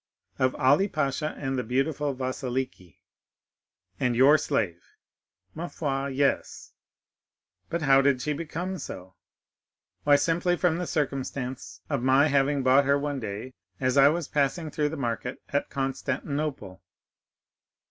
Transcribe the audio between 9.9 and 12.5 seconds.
"Why, simply from the circumstance of my